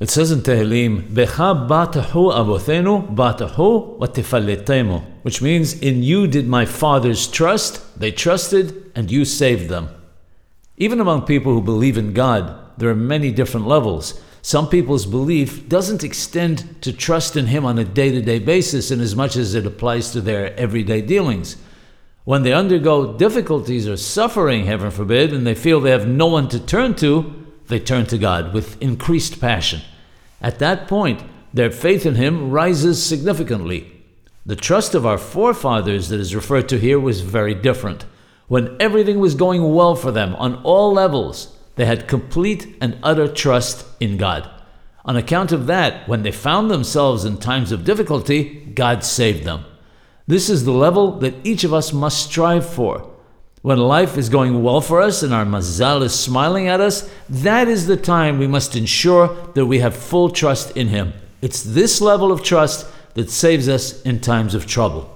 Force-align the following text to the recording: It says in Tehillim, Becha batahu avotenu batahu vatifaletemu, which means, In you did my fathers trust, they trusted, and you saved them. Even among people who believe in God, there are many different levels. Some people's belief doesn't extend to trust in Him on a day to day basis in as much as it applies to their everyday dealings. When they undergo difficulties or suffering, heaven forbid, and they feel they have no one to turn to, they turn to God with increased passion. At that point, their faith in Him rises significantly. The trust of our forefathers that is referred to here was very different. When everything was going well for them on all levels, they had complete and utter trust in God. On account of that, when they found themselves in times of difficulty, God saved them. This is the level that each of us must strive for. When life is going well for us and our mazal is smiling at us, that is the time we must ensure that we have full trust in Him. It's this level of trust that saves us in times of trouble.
It 0.00 0.08
says 0.08 0.30
in 0.32 0.40
Tehillim, 0.40 1.08
Becha 1.10 1.68
batahu 1.68 2.32
avotenu 2.32 3.14
batahu 3.14 3.98
vatifaletemu, 3.98 5.04
which 5.20 5.42
means, 5.42 5.78
In 5.78 6.02
you 6.02 6.26
did 6.26 6.48
my 6.48 6.64
fathers 6.64 7.26
trust, 7.26 8.00
they 8.00 8.10
trusted, 8.10 8.90
and 8.94 9.10
you 9.10 9.26
saved 9.26 9.68
them. 9.68 9.90
Even 10.78 11.00
among 11.00 11.26
people 11.26 11.52
who 11.52 11.60
believe 11.60 11.98
in 11.98 12.14
God, 12.14 12.78
there 12.78 12.88
are 12.88 12.94
many 12.94 13.30
different 13.30 13.66
levels. 13.66 14.18
Some 14.40 14.70
people's 14.70 15.04
belief 15.04 15.68
doesn't 15.68 16.02
extend 16.02 16.80
to 16.80 16.94
trust 16.94 17.36
in 17.36 17.48
Him 17.48 17.66
on 17.66 17.78
a 17.78 17.84
day 17.84 18.10
to 18.10 18.22
day 18.22 18.38
basis 18.38 18.90
in 18.90 19.00
as 19.00 19.14
much 19.14 19.36
as 19.36 19.54
it 19.54 19.66
applies 19.66 20.12
to 20.12 20.22
their 20.22 20.56
everyday 20.56 21.02
dealings. 21.02 21.58
When 22.24 22.42
they 22.42 22.54
undergo 22.54 23.18
difficulties 23.18 23.86
or 23.86 23.98
suffering, 23.98 24.64
heaven 24.64 24.90
forbid, 24.90 25.34
and 25.34 25.46
they 25.46 25.54
feel 25.54 25.78
they 25.78 25.90
have 25.90 26.08
no 26.08 26.26
one 26.26 26.48
to 26.48 26.58
turn 26.58 26.94
to, 26.96 27.39
they 27.70 27.80
turn 27.80 28.06
to 28.06 28.18
God 28.18 28.52
with 28.52 28.80
increased 28.82 29.40
passion. 29.40 29.80
At 30.42 30.58
that 30.58 30.88
point, 30.88 31.22
their 31.52 31.70
faith 31.70 32.04
in 32.06 32.14
Him 32.14 32.50
rises 32.50 33.02
significantly. 33.02 33.90
The 34.46 34.56
trust 34.56 34.94
of 34.94 35.06
our 35.06 35.18
forefathers 35.18 36.08
that 36.08 36.20
is 36.20 36.34
referred 36.34 36.68
to 36.70 36.78
here 36.78 36.98
was 36.98 37.20
very 37.20 37.54
different. 37.54 38.04
When 38.48 38.76
everything 38.80 39.20
was 39.20 39.34
going 39.34 39.74
well 39.74 39.94
for 39.94 40.10
them 40.10 40.34
on 40.36 40.56
all 40.62 40.92
levels, 40.92 41.56
they 41.76 41.84
had 41.86 42.08
complete 42.08 42.76
and 42.80 42.98
utter 43.02 43.28
trust 43.28 43.86
in 44.00 44.16
God. 44.16 44.50
On 45.04 45.16
account 45.16 45.52
of 45.52 45.66
that, 45.66 46.08
when 46.08 46.22
they 46.22 46.32
found 46.32 46.70
themselves 46.70 47.24
in 47.24 47.38
times 47.38 47.72
of 47.72 47.84
difficulty, 47.84 48.66
God 48.74 49.02
saved 49.02 49.44
them. 49.44 49.64
This 50.26 50.48
is 50.48 50.64
the 50.64 50.72
level 50.72 51.18
that 51.20 51.34
each 51.44 51.64
of 51.64 51.72
us 51.72 51.92
must 51.92 52.26
strive 52.26 52.68
for. 52.68 53.09
When 53.62 53.78
life 53.78 54.16
is 54.16 54.30
going 54.30 54.62
well 54.62 54.80
for 54.80 55.02
us 55.02 55.22
and 55.22 55.34
our 55.34 55.44
mazal 55.44 56.02
is 56.02 56.18
smiling 56.18 56.66
at 56.66 56.80
us, 56.80 57.10
that 57.28 57.68
is 57.68 57.86
the 57.86 57.96
time 57.96 58.38
we 58.38 58.46
must 58.46 58.74
ensure 58.74 59.36
that 59.54 59.66
we 59.66 59.80
have 59.80 59.94
full 59.94 60.30
trust 60.30 60.74
in 60.76 60.88
Him. 60.88 61.12
It's 61.42 61.62
this 61.62 62.00
level 62.00 62.32
of 62.32 62.42
trust 62.42 62.86
that 63.14 63.30
saves 63.30 63.68
us 63.68 64.00
in 64.02 64.20
times 64.20 64.54
of 64.54 64.66
trouble. 64.66 65.14